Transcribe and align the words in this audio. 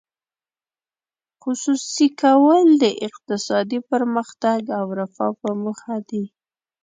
خصوصي 1.43 2.07
کول 2.21 2.67
د 2.83 2.85
اقتصادي 3.07 3.79
پرمختګ 3.91 4.61
او 4.79 4.85
رفاه 4.99 5.33
په 5.41 5.49
موخه 5.63 5.97
دي. 6.09 6.23